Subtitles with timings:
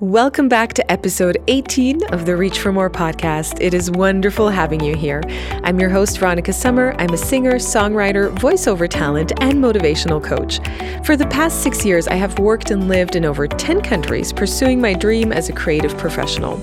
[0.00, 3.60] Welcome back to episode 18 of the Reach for More podcast.
[3.60, 5.20] It is wonderful having you here.
[5.64, 6.94] I'm your host, Veronica Summer.
[7.00, 10.60] I'm a singer, songwriter, voiceover talent, and motivational coach.
[11.04, 14.80] For the past six years, I have worked and lived in over 10 countries pursuing
[14.80, 16.62] my dream as a creative professional.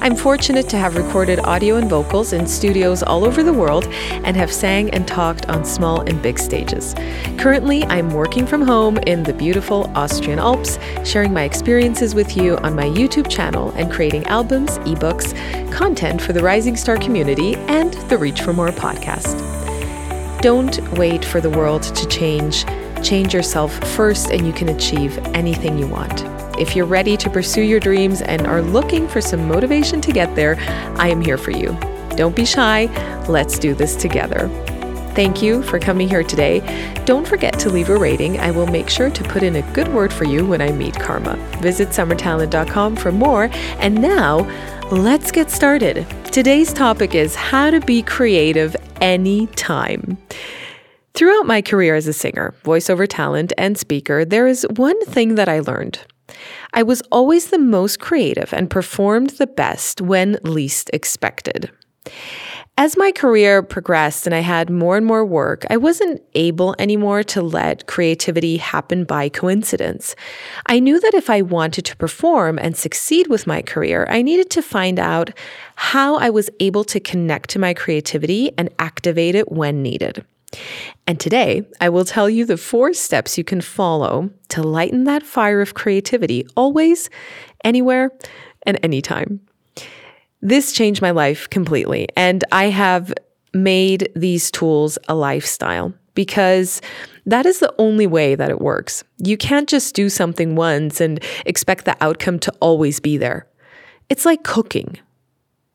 [0.00, 4.36] I'm fortunate to have recorded audio and vocals in studios all over the world and
[4.36, 6.94] have sang and talked on small and big stages.
[7.36, 12.58] Currently, I'm working from home in the beautiful Austrian Alps, sharing my experiences with you
[12.58, 15.32] on my YouTube channel and creating albums, ebooks,
[15.72, 19.40] content for the Rising Star community, and the Reach for More podcast.
[20.42, 22.64] Don't wait for the world to change.
[23.02, 26.24] Change yourself first, and you can achieve anything you want.
[26.60, 30.34] If you're ready to pursue your dreams and are looking for some motivation to get
[30.36, 30.56] there,
[30.98, 31.76] I am here for you.
[32.10, 32.86] Don't be shy.
[33.28, 34.48] Let's do this together.
[35.16, 36.60] Thank you for coming here today.
[37.06, 38.38] Don't forget to leave a rating.
[38.38, 41.00] I will make sure to put in a good word for you when I meet
[41.00, 41.36] Karma.
[41.62, 43.48] Visit summertalent.com for more.
[43.78, 44.40] And now,
[44.90, 46.06] let's get started.
[46.26, 50.18] Today's topic is how to be creative anytime.
[51.14, 55.48] Throughout my career as a singer, voiceover talent, and speaker, there is one thing that
[55.48, 55.98] I learned.
[56.74, 61.70] I was always the most creative and performed the best when least expected.
[62.78, 67.22] As my career progressed and I had more and more work, I wasn't able anymore
[67.22, 70.14] to let creativity happen by coincidence.
[70.66, 74.50] I knew that if I wanted to perform and succeed with my career, I needed
[74.50, 75.30] to find out
[75.76, 80.22] how I was able to connect to my creativity and activate it when needed.
[81.06, 85.22] And today, I will tell you the four steps you can follow to lighten that
[85.22, 87.08] fire of creativity always,
[87.64, 88.10] anywhere,
[88.66, 89.40] and anytime.
[90.40, 92.08] This changed my life completely.
[92.16, 93.12] And I have
[93.52, 96.80] made these tools a lifestyle because
[97.26, 99.02] that is the only way that it works.
[99.18, 103.46] You can't just do something once and expect the outcome to always be there.
[104.08, 104.98] It's like cooking.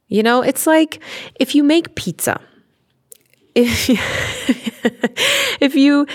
[0.08, 1.02] You know, it's like
[1.40, 2.40] if you make pizza.
[3.54, 3.98] If you,
[5.60, 6.08] if you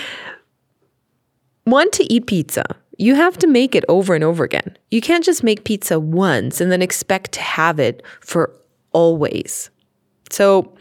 [1.67, 2.63] want to eat pizza,
[2.97, 4.77] you have to make it over and over again.
[4.91, 8.53] You can't just make pizza once and then expect to have it for
[8.91, 9.69] always.
[10.29, 10.73] So,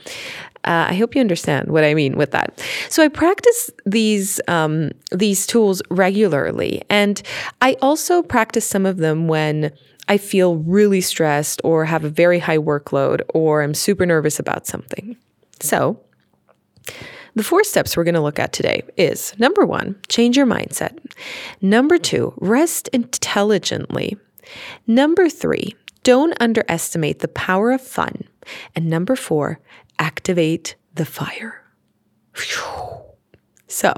[0.65, 2.61] uh, I hope you understand what I mean with that.
[2.89, 7.23] So I practice these um, these tools regularly, and
[7.63, 9.71] I also practice some of them when
[10.09, 14.67] I feel really stressed or have a very high workload or I'm super nervous about
[14.67, 15.17] something.
[15.61, 16.01] So
[17.37, 20.99] the four steps we're going to look at today is number one, change your mindset.
[21.61, 24.17] Number two, rest intelligently.
[24.87, 28.25] Number three, don't underestimate the power of fun.
[28.75, 29.61] And number four,
[29.99, 31.63] activate the fire.
[33.69, 33.93] So,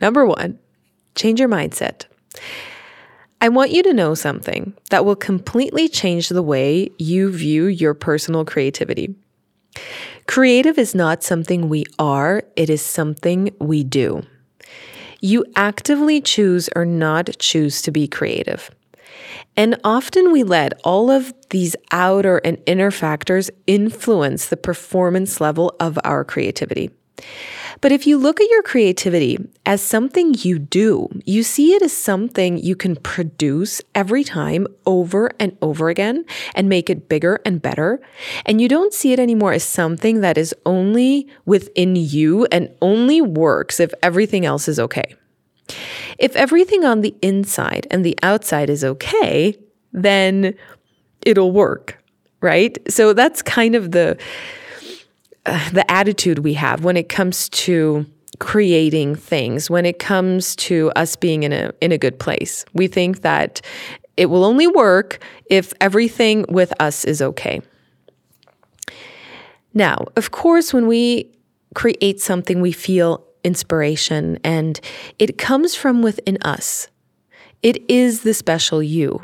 [0.00, 0.58] number one,
[1.14, 2.06] change your mindset.
[3.40, 7.94] I want you to know something that will completely change the way you view your
[7.94, 9.14] personal creativity.
[10.32, 14.22] Creative is not something we are, it is something we do.
[15.20, 18.70] You actively choose or not choose to be creative.
[19.58, 25.76] And often we let all of these outer and inner factors influence the performance level
[25.78, 26.88] of our creativity.
[27.80, 31.92] But if you look at your creativity as something you do, you see it as
[31.92, 36.24] something you can produce every time over and over again
[36.54, 38.00] and make it bigger and better.
[38.46, 43.20] And you don't see it anymore as something that is only within you and only
[43.20, 45.14] works if everything else is okay.
[46.18, 49.58] If everything on the inside and the outside is okay,
[49.92, 50.54] then
[51.24, 52.02] it'll work,
[52.40, 52.78] right?
[52.90, 54.18] So that's kind of the
[55.72, 58.06] the attitude we have when it comes to
[58.38, 62.64] creating things when it comes to us being in a in a good place.
[62.72, 63.60] We think that
[64.16, 67.60] it will only work if everything with us is okay.
[69.74, 71.30] Now of course when we
[71.74, 74.80] create something we feel inspiration and
[75.18, 76.88] it comes from within us.
[77.62, 79.22] It is the special you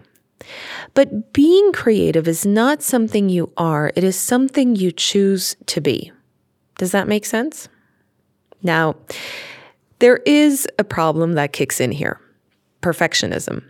[0.94, 6.12] but being creative is not something you are, it is something you choose to be.
[6.79, 7.69] Does that make sense?
[8.62, 8.96] Now,
[9.99, 12.20] there is a problem that kicks in here
[12.82, 13.64] perfectionism.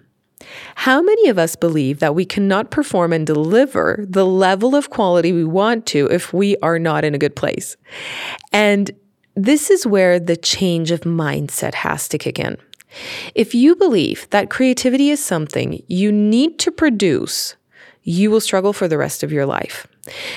[0.75, 5.33] How many of us believe that we cannot perform and deliver the level of quality
[5.33, 7.77] we want to if we are not in a good place?
[8.53, 8.91] And
[9.35, 12.59] this is where the change of mindset has to kick in.
[13.35, 17.57] If you believe that creativity is something you need to produce,
[18.03, 19.87] you will struggle for the rest of your life.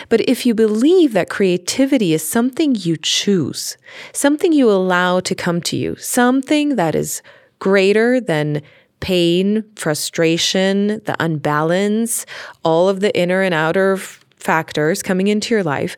[0.10, 3.78] But if you believe that creativity is something you choose,
[4.12, 7.22] something you allow to come to you, something that is
[7.60, 8.62] greater than
[9.00, 12.26] pain, frustration, the unbalance,
[12.64, 13.98] all of the inner and outer
[14.36, 15.96] factors coming into your life,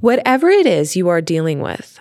[0.00, 2.00] whatever it is you are dealing with,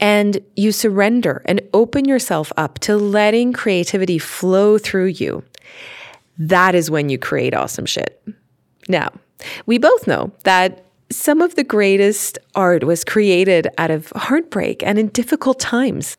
[0.00, 5.44] and you surrender and open yourself up to letting creativity flow through you,
[6.38, 8.22] that is when you create awesome shit.
[8.88, 9.10] Now,
[9.66, 14.98] we both know that some of the greatest art was created out of heartbreak and
[14.98, 16.16] in difficult times.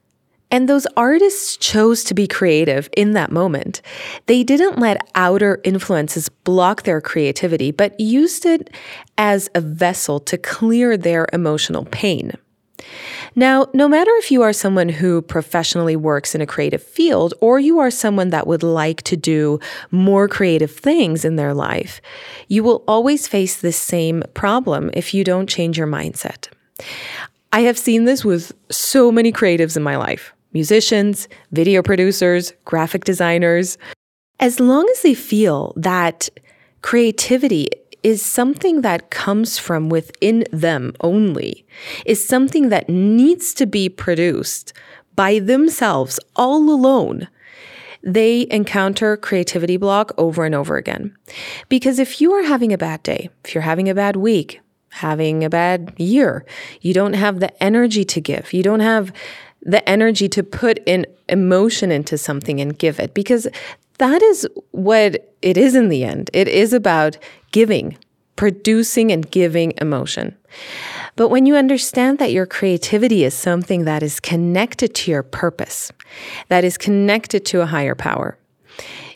[0.53, 3.81] And those artists chose to be creative in that moment.
[4.25, 8.69] They didn't let outer influences block their creativity, but used it
[9.17, 12.33] as a vessel to clear their emotional pain.
[13.35, 17.59] Now, no matter if you are someone who professionally works in a creative field or
[17.59, 22.01] you are someone that would like to do more creative things in their life,
[22.49, 26.49] you will always face this same problem if you don't change your mindset.
[27.53, 33.05] I have seen this with so many creatives in my life musicians, video producers, graphic
[33.05, 33.77] designers.
[34.41, 36.27] As long as they feel that
[36.81, 37.69] creativity
[38.03, 41.65] is something that comes from within them only,
[42.05, 44.73] is something that needs to be produced
[45.15, 47.27] by themselves all alone,
[48.03, 51.15] they encounter creativity block over and over again.
[51.69, 55.43] Because if you are having a bad day, if you're having a bad week, having
[55.43, 56.45] a bad year,
[56.81, 59.13] you don't have the energy to give, you don't have
[59.61, 63.13] the energy to put in emotion into something and give it.
[63.13, 63.47] Because
[64.01, 66.31] that is what it is in the end.
[66.33, 67.19] It is about
[67.51, 67.97] giving,
[68.35, 70.35] producing and giving emotion.
[71.15, 75.91] But when you understand that your creativity is something that is connected to your purpose,
[76.47, 78.39] that is connected to a higher power,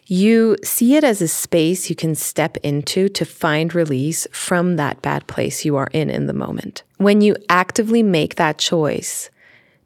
[0.06, 5.02] you see it as a space you can step into to find release from that
[5.02, 6.84] bad place you are in in the moment.
[6.98, 9.32] When you actively make that choice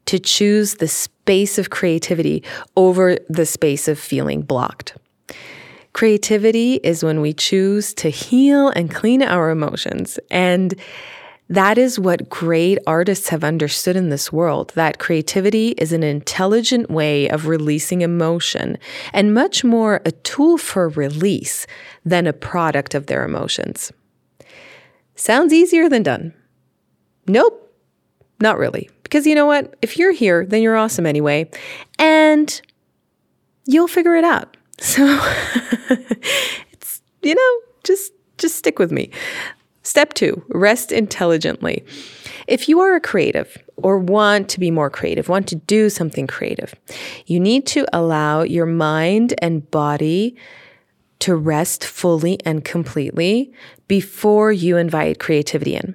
[0.04, 0.88] to choose the
[1.30, 2.42] space of creativity
[2.76, 4.96] over the space of feeling blocked.
[5.92, 10.18] Creativity is when we choose to heal and clean our emotions.
[10.28, 10.74] And
[11.48, 16.90] that is what great artists have understood in this world that creativity is an intelligent
[16.90, 18.76] way of releasing emotion
[19.12, 21.64] and much more a tool for release
[22.04, 23.92] than a product of their emotions.
[25.14, 26.34] Sounds easier than done.
[27.28, 27.72] Nope,
[28.40, 28.90] not really.
[29.10, 29.74] Because you know what?
[29.82, 31.50] If you're here, then you're awesome anyway.
[31.98, 32.62] And
[33.66, 34.56] you'll figure it out.
[34.82, 35.04] So
[36.72, 39.10] it's, you know, just just stick with me.
[39.82, 41.84] Step 2, rest intelligently.
[42.46, 46.26] If you are a creative or want to be more creative, want to do something
[46.26, 46.74] creative,
[47.26, 50.34] you need to allow your mind and body
[51.18, 53.52] to rest fully and completely
[53.86, 55.94] before you invite creativity in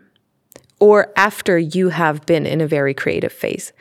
[0.79, 3.71] or after you have been in a very creative phase.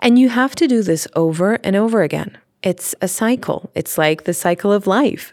[0.00, 2.38] And you have to do this over and over again.
[2.62, 3.70] It's a cycle.
[3.74, 5.32] It's like the cycle of life.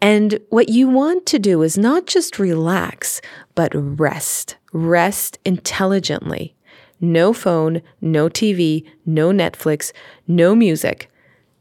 [0.00, 3.20] And what you want to do is not just relax,
[3.54, 4.56] but rest.
[4.72, 6.56] Rest intelligently.
[7.00, 9.92] No phone, no TV, no Netflix,
[10.26, 11.10] no music,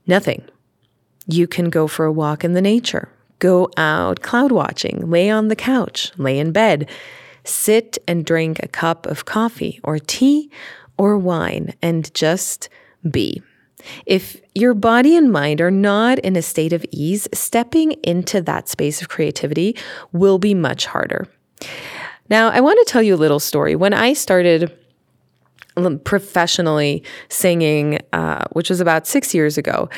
[0.07, 0.44] nothing.
[1.27, 3.09] You can go for a walk in the nature,
[3.39, 6.89] go out cloud watching, lay on the couch, lay in bed,
[7.44, 10.50] sit and drink a cup of coffee or tea
[10.98, 12.69] or wine and just
[13.10, 13.42] be.
[14.06, 18.69] If your body and mind are not in a state of ease, stepping into that
[18.69, 19.75] space of creativity
[20.12, 21.28] will be much harder.
[22.29, 23.75] Now, I want to tell you a little story.
[23.75, 24.72] When I started
[26.03, 29.89] professionally singing, uh, which was about six years ago,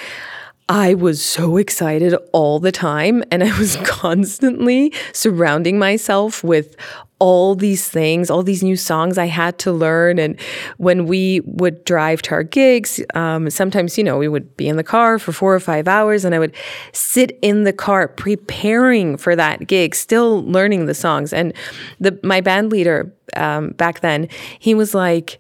[0.67, 6.75] I was so excited all the time, and I was constantly surrounding myself with
[7.19, 10.19] all these things, all these new songs I had to learn.
[10.19, 10.39] And
[10.77, 14.75] when we would drive to our gigs, um, sometimes, you know, we would be in
[14.75, 16.53] the car for four or five hours and I would
[16.91, 21.31] sit in the car preparing for that gig, still learning the songs.
[21.31, 21.53] And
[22.01, 24.27] the, my band leader um, back then,
[24.60, 25.39] he was like,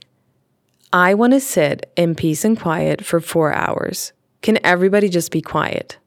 [0.93, 4.13] I want to sit in peace and quiet for four hours.
[4.45, 5.97] Can everybody just be quiet?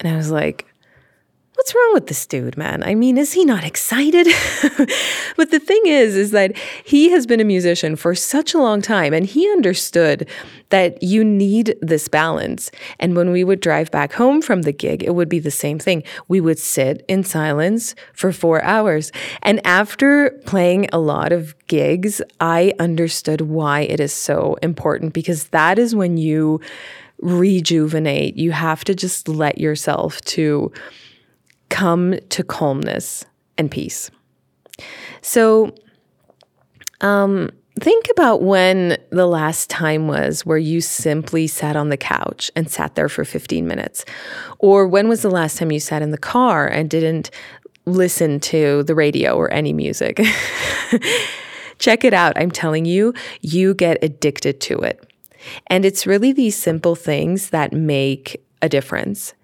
[0.00, 0.66] And I was like,
[1.54, 2.82] what's wrong with this dude, man?
[2.82, 4.26] I mean, is he not excited?
[5.36, 8.82] but the thing is, is that he has been a musician for such a long
[8.82, 10.28] time and he understood
[10.70, 12.72] that you need this balance.
[12.98, 15.78] And when we would drive back home from the gig, it would be the same
[15.78, 16.02] thing.
[16.26, 19.12] We would sit in silence for four hours.
[19.42, 25.50] And after playing a lot of gigs, I understood why it is so important because
[25.50, 26.60] that is when you
[27.20, 28.36] rejuvenate.
[28.36, 30.72] You have to just let yourself to
[31.68, 33.24] come to calmness
[33.58, 34.10] and peace.
[35.22, 35.74] So,
[37.00, 42.50] um, think about when the last time was where you simply sat on the couch
[42.56, 44.04] and sat there for 15 minutes.
[44.58, 47.30] Or when was the last time you sat in the car and didn't
[47.84, 50.20] listen to the radio or any music?
[51.78, 52.32] Check it out.
[52.36, 55.04] I'm telling you, you get addicted to it.
[55.68, 59.34] And it's really these simple things that make a difference.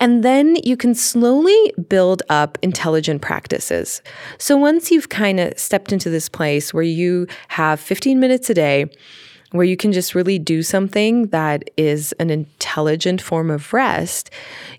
[0.00, 4.02] And then you can slowly build up intelligent practices.
[4.38, 8.54] So once you've kind of stepped into this place where you have 15 minutes a
[8.54, 8.90] day,
[9.54, 14.28] where you can just really do something that is an intelligent form of rest,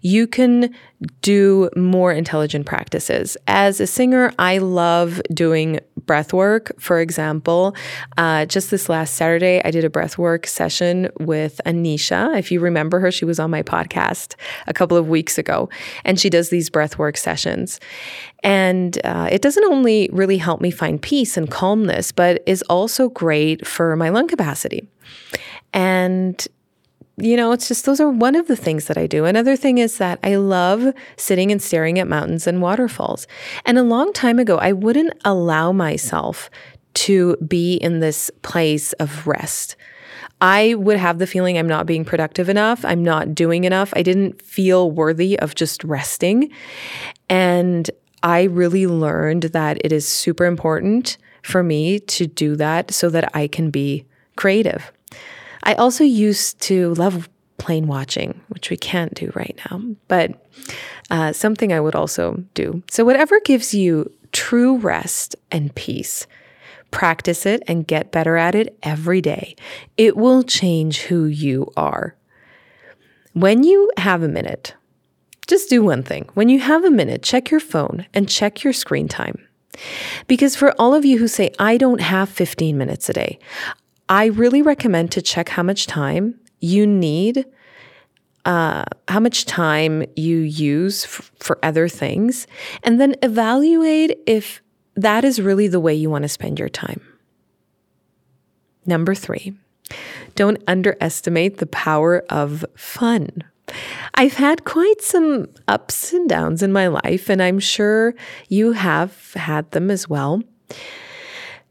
[0.02, 0.76] you can
[1.22, 3.38] do more intelligent practices.
[3.48, 6.74] As a singer, I love doing breath work.
[6.78, 7.74] For example,
[8.18, 12.38] uh, just this last Saturday, I did a breath work session with Anisha.
[12.38, 14.36] If you remember her, she was on my podcast
[14.68, 15.70] a couple of weeks ago,
[16.04, 17.80] and she does these breath work sessions.
[18.46, 23.10] And uh, it doesn't only really help me find peace and calmness, but is also
[23.10, 24.88] great for my lung capacity.
[25.74, 26.48] And
[27.18, 29.24] you know, it's just those are one of the things that I do.
[29.24, 33.26] Another thing is that I love sitting and staring at mountains and waterfalls.
[33.66, 36.50] And a long time ago, I wouldn't allow myself
[36.96, 39.78] to be in this place of rest.
[40.42, 42.84] I would have the feeling I'm not being productive enough.
[42.84, 43.94] I'm not doing enough.
[43.96, 46.52] I didn't feel worthy of just resting.
[47.30, 47.90] And
[48.26, 53.30] I really learned that it is super important for me to do that so that
[53.36, 54.04] I can be
[54.36, 54.92] creative.
[55.62, 57.30] I also used to love
[57.60, 60.44] plane watching, which we can't do right now, but
[61.12, 62.82] uh, something I would also do.
[62.90, 66.26] So, whatever gives you true rest and peace,
[66.90, 69.56] practice it and get better at it every day.
[69.98, 72.16] It will change who you are.
[73.34, 74.74] When you have a minute,
[75.46, 76.30] just do one thing.
[76.34, 79.48] When you have a minute, check your phone and check your screen time.
[80.28, 83.40] Because for all of you who say, I don't have 15 minutes a day,
[84.08, 87.46] I really recommend to check how much time you need,
[88.46, 92.48] uh, how much time you use f- for other things,
[92.84, 94.62] and then evaluate if
[94.96, 97.02] that is really the way you want to spend your time.
[98.86, 99.58] Number three,
[100.36, 103.44] don't underestimate the power of fun.
[104.14, 108.14] I've had quite some ups and downs in my life, and I'm sure
[108.48, 110.42] you have had them as well.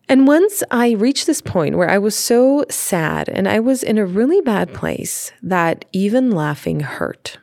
[0.09, 3.97] And once I reached this point where I was so sad and I was in
[3.97, 7.39] a really bad place that even laughing hurt.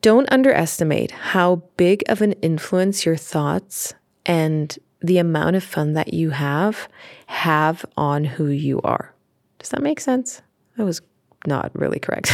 [0.00, 3.92] Don't underestimate how big of an influence your thoughts
[4.24, 6.88] and the amount of fun that you have
[7.26, 9.14] have on who you are.
[9.58, 10.42] Does that make sense?
[10.76, 11.02] That was
[11.46, 12.32] not really correct.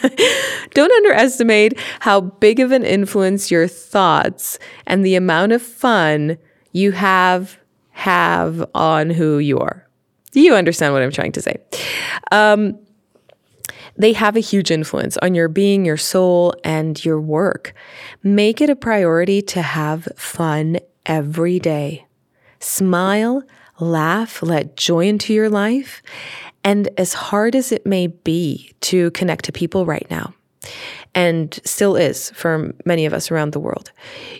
[0.74, 6.38] Don't underestimate how big of an influence your thoughts and the amount of fun
[6.72, 7.58] you have
[7.90, 9.88] have on who you are.
[10.32, 11.56] Do You understand what I'm trying to say.
[12.32, 12.76] Um,
[13.96, 17.72] they have a huge influence on your being, your soul, and your work.
[18.24, 22.06] Make it a priority to have fun every day.
[22.58, 23.44] Smile,
[23.78, 26.02] laugh, let joy into your life.
[26.64, 30.34] And as hard as it may be to connect to people right now,
[31.14, 33.92] and still is for many of us around the world.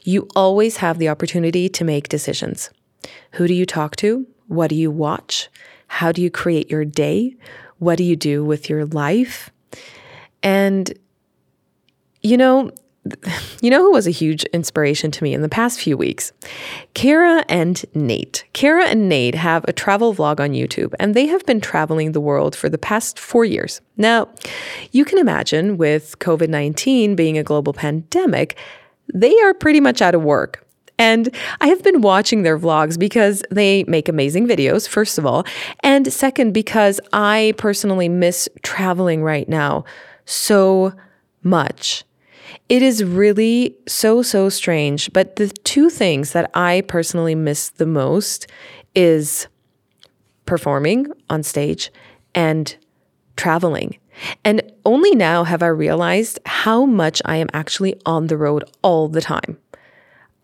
[0.02, 2.70] You always have the opportunity to make decisions.
[3.32, 4.26] Who do you talk to?
[4.48, 5.48] What do you watch?
[5.86, 7.36] How do you create your day?
[7.78, 9.50] What do you do with your life?
[10.42, 10.92] And,
[12.22, 12.70] you know,
[13.61, 16.32] you know who was a huge inspiration to me in the past few weeks?
[16.94, 18.44] Kara and Nate.
[18.52, 22.20] Kara and Nate have a travel vlog on YouTube, and they have been traveling the
[22.20, 23.80] world for the past four years.
[23.96, 24.28] Now,
[24.92, 28.56] you can imagine with COVID 19 being a global pandemic,
[29.12, 30.66] they are pretty much out of work.
[30.96, 35.44] And I have been watching their vlogs because they make amazing videos, first of all.
[35.80, 39.84] And second, because I personally miss traveling right now
[40.25, 40.92] so
[41.42, 42.04] much.
[42.68, 45.12] It is really so, so strange.
[45.12, 48.46] But the two things that I personally miss the most
[48.94, 49.48] is
[50.46, 51.90] performing on stage
[52.34, 52.76] and
[53.36, 53.98] traveling.
[54.44, 59.08] And only now have I realized how much I am actually on the road all
[59.08, 59.58] the time.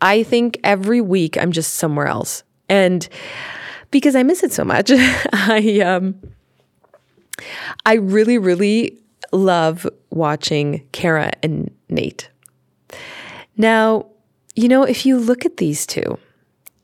[0.01, 2.43] I think every week I'm just somewhere else.
[2.67, 3.07] And
[3.91, 4.91] because I miss it so much,
[5.33, 6.15] I um
[7.85, 8.97] I really really
[9.31, 12.29] love watching Kara and Nate.
[13.57, 14.07] Now,
[14.55, 16.17] you know, if you look at these two,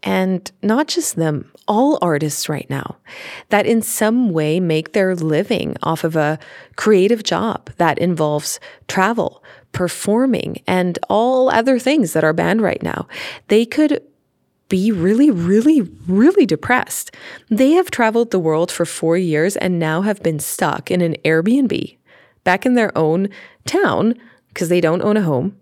[0.03, 2.95] and not just them, all artists right now
[3.49, 6.39] that in some way make their living off of a
[6.77, 13.07] creative job that involves travel, performing, and all other things that are banned right now.
[13.49, 14.01] They could
[14.69, 17.13] be really, really, really depressed.
[17.49, 21.15] They have traveled the world for four years and now have been stuck in an
[21.25, 21.97] Airbnb
[22.43, 23.29] back in their own
[23.65, 24.15] town
[24.57, 25.55] because they don't own a home.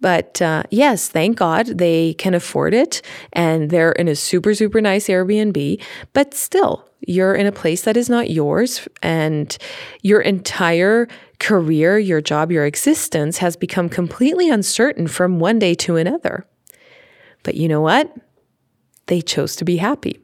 [0.00, 3.02] But uh, yes, thank God they can afford it
[3.34, 5.78] and they're in a super, super nice Airbnb.
[6.14, 9.58] But still, you're in a place that is not yours and
[10.00, 11.06] your entire
[11.38, 16.46] career, your job, your existence has become completely uncertain from one day to another.
[17.42, 18.10] But you know what?
[19.04, 20.18] They chose to be happy.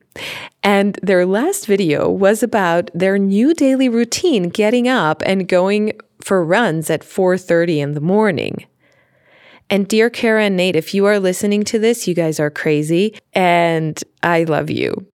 [0.63, 5.93] And their last video was about their new daily routine, getting up and going
[6.27, 8.67] for runs at 4:30 in the morning.
[9.71, 13.17] And dear Kara and Nate, if you are listening to this, you guys are crazy
[13.33, 15.07] and I love you.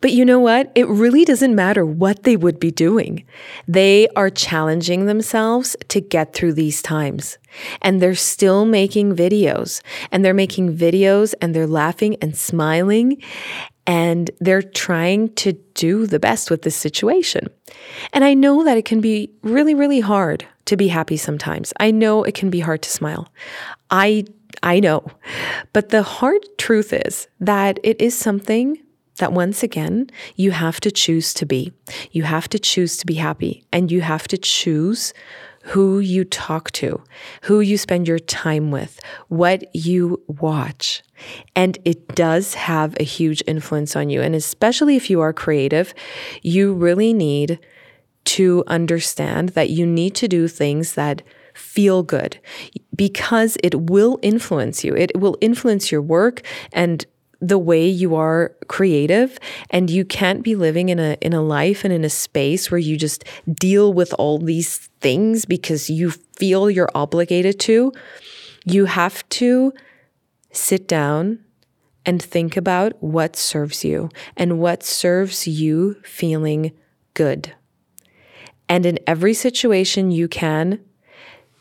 [0.00, 0.70] But you know what?
[0.76, 3.24] It really doesn't matter what they would be doing.
[3.66, 7.38] They are challenging themselves to get through these times.
[7.82, 9.82] And they're still making videos.
[10.12, 13.20] And they're making videos and they're laughing and smiling.
[13.88, 17.48] And they're trying to do the best with this situation.
[18.12, 21.72] And I know that it can be really, really hard to be happy sometimes.
[21.80, 23.32] I know it can be hard to smile.
[23.90, 24.26] I
[24.62, 25.06] I know.
[25.72, 28.78] But the hard truth is that it is something
[29.18, 31.72] that once again, you have to choose to be.
[32.12, 35.12] You have to choose to be happy and you have to choose
[35.64, 37.02] who you talk to,
[37.42, 41.02] who you spend your time with, what you watch.
[41.54, 44.22] And it does have a huge influence on you.
[44.22, 45.94] And especially if you are creative,
[46.42, 47.58] you really need
[48.24, 51.22] to understand that you need to do things that
[51.54, 52.38] feel good
[52.94, 54.94] because it will influence you.
[54.94, 57.04] It will influence your work and
[57.40, 59.38] the way you are creative
[59.70, 62.78] and you can't be living in a in a life and in a space where
[62.78, 67.92] you just deal with all these things because you feel you're obligated to
[68.64, 69.72] you have to
[70.50, 71.44] sit down
[72.06, 76.72] and think about what serves you and what serves you feeling
[77.14, 77.54] good
[78.68, 80.80] and in every situation you can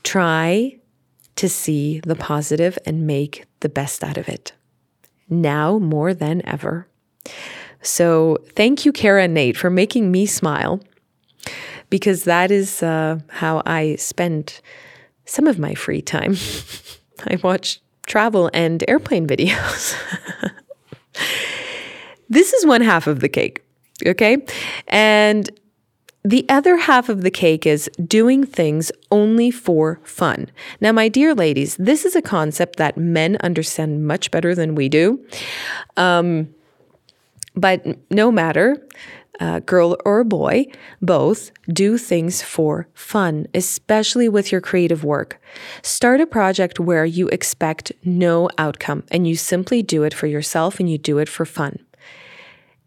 [0.03, 0.77] try
[1.35, 4.53] to see the positive and make the best out of it
[5.29, 6.87] now more than ever.
[7.81, 10.81] So, thank you, Kara and Nate, for making me smile
[11.89, 14.59] because that is uh, how I spend
[15.25, 16.35] some of my free time.
[17.27, 19.95] I watch travel and airplane videos.
[22.29, 23.63] this is one half of the cake,
[24.05, 24.37] okay?
[24.87, 25.49] And
[26.23, 30.49] the other half of the cake is doing things only for fun.
[30.81, 34.89] Now, my dear ladies, this is a concept that men understand much better than we
[34.89, 35.25] do.
[35.95, 36.53] Um,
[37.55, 38.85] but no matter,
[39.39, 40.65] uh, girl or boy,
[41.01, 45.41] both do things for fun, especially with your creative work.
[45.81, 50.79] Start a project where you expect no outcome and you simply do it for yourself
[50.79, 51.79] and you do it for fun.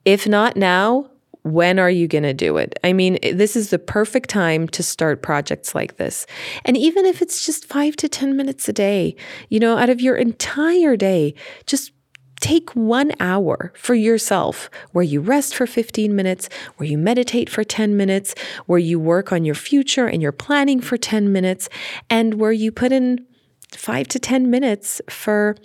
[0.04, 1.10] If not now,
[1.42, 2.78] when are you going to do it?
[2.84, 6.26] I mean, this is the perfect time to start projects like this.
[6.64, 9.16] And even if it's just five to 10 minutes a day,
[9.48, 11.34] you know, out of your entire day,
[11.66, 11.92] just
[12.40, 17.62] take one hour for yourself where you rest for 15 minutes, where you meditate for
[17.62, 18.34] 10 minutes,
[18.66, 21.68] where you work on your future and your planning for 10 minutes,
[22.08, 23.26] and where you put in
[23.72, 25.56] five to 10 minutes for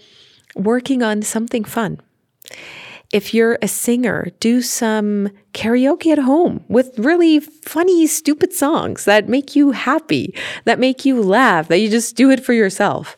[0.56, 2.00] working on something fun.
[3.14, 9.30] If you're a singer, do some karaoke at home with really funny, stupid songs that
[9.30, 10.36] make you happy,
[10.66, 13.16] that make you laugh, that you just do it for yourself.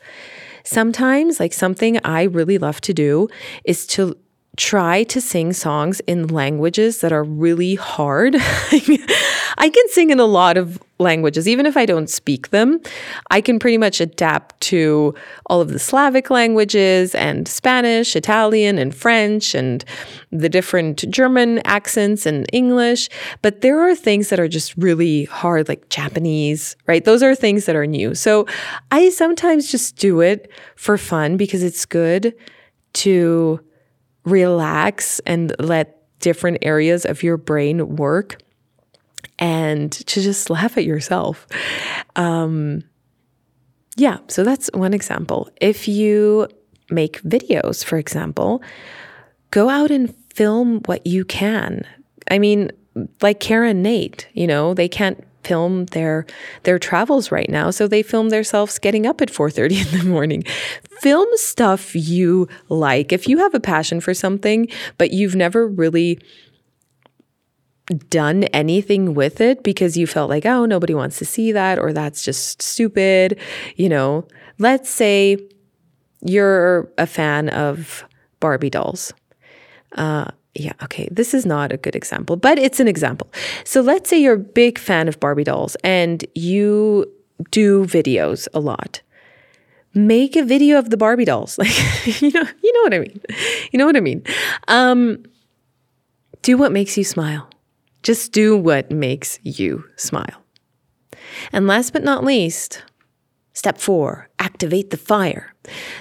[0.67, 3.29] Sometimes, like something I really love to do
[3.63, 4.17] is to
[4.57, 8.35] try to sing songs in languages that are really hard.
[9.57, 12.79] I can sing in a lot of languages, even if I don't speak them.
[13.31, 15.13] I can pretty much adapt to
[15.47, 19.83] all of the Slavic languages and Spanish, Italian, and French, and
[20.31, 23.09] the different German accents and English.
[23.41, 27.03] But there are things that are just really hard, like Japanese, right?
[27.03, 28.15] Those are things that are new.
[28.15, 28.47] So
[28.91, 32.33] I sometimes just do it for fun because it's good
[32.93, 33.59] to
[34.25, 38.37] relax and let different areas of your brain work
[39.39, 41.47] and to just laugh at yourself.
[42.15, 42.83] Um,
[43.95, 45.49] yeah, so that's one example.
[45.59, 46.47] If you
[46.89, 48.61] make videos, for example,
[49.51, 51.85] go out and film what you can.
[52.29, 52.71] I mean,
[53.21, 56.25] like Kara and Nate, you know, they can't film their
[56.63, 60.43] their travels right now so they film themselves getting up at 4:30 in the morning
[60.99, 66.19] film stuff you like if you have a passion for something but you've never really
[68.09, 71.93] done anything with it because you felt like oh nobody wants to see that or
[71.93, 73.39] that's just stupid
[73.77, 74.27] you know
[74.59, 75.37] let's say
[76.21, 78.05] you're a fan of
[78.39, 79.13] Barbie dolls.
[79.93, 83.31] Uh, yeah, okay, this is not a good example, but it's an example.
[83.63, 87.05] So let's say you're a big fan of Barbie dolls and you
[87.51, 89.01] do videos a lot.
[89.93, 91.57] Make a video of the Barbie dolls.
[92.07, 93.21] Like you know, you know what I mean.
[93.71, 94.23] You know what I mean.
[94.67, 95.23] Um,
[96.41, 97.49] do what makes you smile.
[98.03, 100.43] Just do what makes you smile.
[101.51, 102.83] And last but not least,
[103.53, 105.53] step four, activate the fire.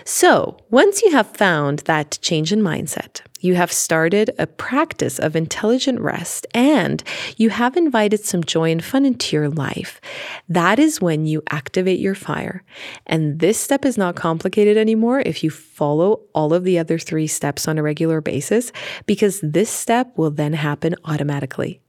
[0.04, 5.36] So, once you have found that change in mindset, you have started a practice of
[5.36, 7.02] intelligent rest and
[7.36, 10.00] you have invited some joy and fun into your life.
[10.48, 12.62] That is when you activate your fire.
[13.06, 17.26] And this step is not complicated anymore if you follow all of the other three
[17.26, 18.72] steps on a regular basis,
[19.06, 21.80] because this step will then happen automatically.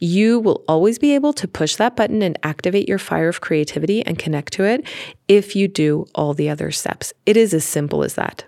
[0.00, 4.04] You will always be able to push that button and activate your fire of creativity
[4.04, 4.86] and connect to it
[5.28, 7.12] if you do all the other steps.
[7.24, 8.44] It is as simple as that.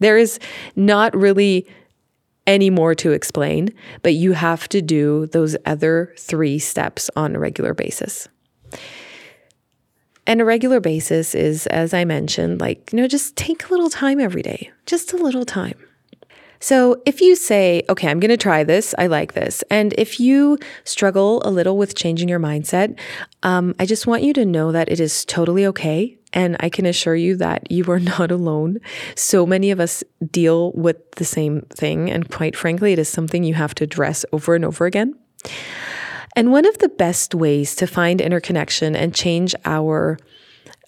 [0.00, 0.38] There is
[0.74, 1.66] not really
[2.46, 3.72] any more to explain,
[4.02, 8.28] but you have to do those other three steps on a regular basis.
[10.26, 13.90] And a regular basis is, as I mentioned, like, you know, just take a little
[13.90, 15.78] time every day, just a little time.
[16.62, 20.20] So if you say, okay, I'm going to try this, I like this, and if
[20.20, 22.96] you struggle a little with changing your mindset,
[23.42, 26.16] um, I just want you to know that it is totally okay.
[26.32, 28.78] And I can assure you that you are not alone.
[29.16, 32.08] So many of us deal with the same thing.
[32.08, 35.18] And quite frankly, it is something you have to address over and over again.
[36.36, 40.16] And one of the best ways to find interconnection and change our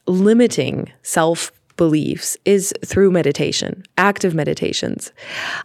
[0.06, 5.12] limiting self beliefs is through meditation, active meditations.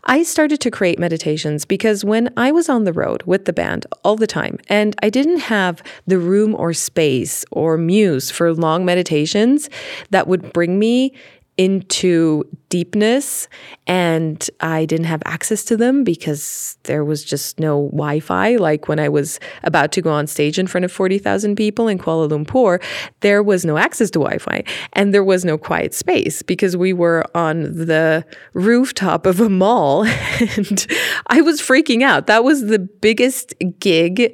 [0.05, 3.85] I started to create meditations because when I was on the road with the band
[4.03, 8.85] all the time and I didn't have the room or space or muse for long
[8.85, 9.69] meditations
[10.09, 11.13] that would bring me
[11.59, 13.49] into deepness
[13.85, 18.55] and I didn't have access to them because there was just no Wi Fi.
[18.55, 21.97] Like when I was about to go on stage in front of 40,000 people in
[21.97, 22.81] Kuala Lumpur,
[23.19, 26.93] there was no access to Wi Fi and there was no quiet space because we
[26.93, 30.05] were on the rooftop of a mall
[30.39, 30.87] and
[31.27, 32.27] I was freaking out.
[32.27, 34.33] That was the biggest gig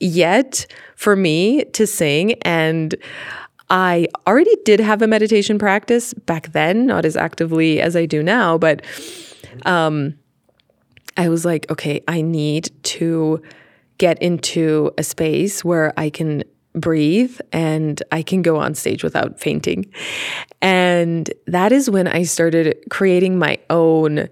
[0.00, 2.32] yet for me to sing.
[2.42, 2.96] And
[3.74, 8.22] I already did have a meditation practice back then, not as actively as I do
[8.22, 8.82] now, but
[9.66, 10.14] um,
[11.16, 13.42] I was like, okay, I need to
[13.98, 16.44] get into a space where I can
[16.76, 19.92] breathe and I can go on stage without fainting.
[20.62, 24.28] And that is when I started creating my own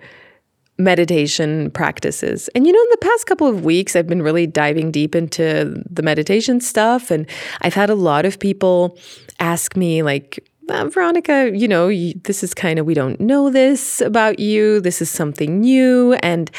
[0.83, 2.49] meditation practices.
[2.55, 5.83] And you know, in the past couple of weeks, I've been really diving deep into
[5.89, 7.11] the meditation stuff.
[7.11, 7.27] And
[7.61, 8.99] I've had a lot of people
[9.41, 13.51] ask me, like, uh, Veronica, you know, you, this is kind of, we don't know
[13.51, 14.81] this about you.
[14.81, 16.15] This is something new.
[16.15, 16.51] And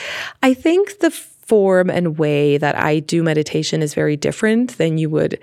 [0.42, 5.10] I think the form and way that I do meditation is very different than you
[5.10, 5.40] would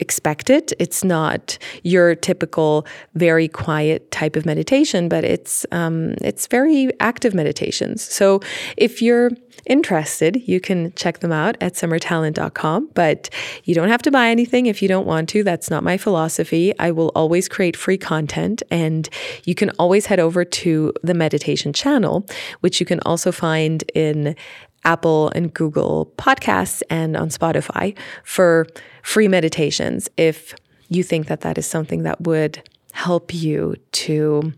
[0.00, 0.72] expect it.
[0.78, 7.34] It's not your typical very quiet type of meditation, but it's um, it's very active
[7.34, 8.02] meditations.
[8.02, 8.40] So
[8.76, 9.30] if you're
[9.66, 12.90] interested, you can check them out at summertalent.com.
[12.94, 13.30] But
[13.64, 15.42] you don't have to buy anything if you don't want to.
[15.42, 16.76] That's not my philosophy.
[16.78, 19.08] I will always create free content, and
[19.44, 22.26] you can always head over to the meditation channel,
[22.60, 24.36] which you can also find in
[24.84, 28.66] Apple and Google podcasts and on Spotify for
[29.02, 30.54] free meditations if
[30.88, 34.52] you think that that is something that would help you to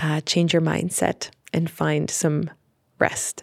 [0.00, 2.50] uh, change your mindset and find some
[2.98, 3.42] rest.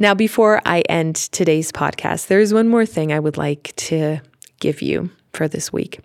[0.00, 4.20] Now, before I end today's podcast, there is one more thing I would like to
[4.60, 6.00] give you for this week.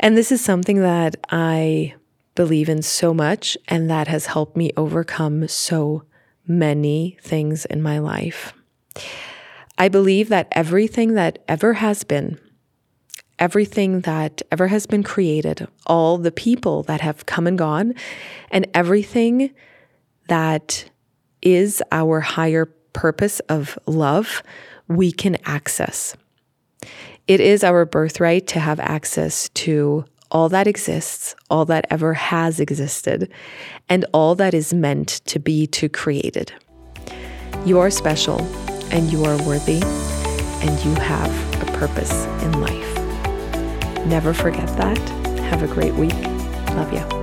[0.00, 1.94] And this is something that I
[2.36, 6.04] believe in so much and that has helped me overcome so
[6.48, 8.52] many things in my life.
[9.76, 12.40] I believe that everything that ever has been,
[13.38, 17.94] everything that ever has been created, all the people that have come and gone,
[18.50, 19.50] and everything
[20.28, 20.90] that
[21.42, 24.42] is our higher purpose of love,
[24.88, 26.16] we can access.
[27.28, 32.60] It is our birthright to have access to all that exists, all that ever has
[32.60, 33.30] existed,
[33.88, 36.52] and all that is meant to be to created.
[37.64, 38.40] You are special
[38.92, 44.06] and you are worthy and you have a purpose in life.
[44.06, 44.98] Never forget that.
[45.50, 46.14] Have a great week.
[46.74, 47.17] Love you.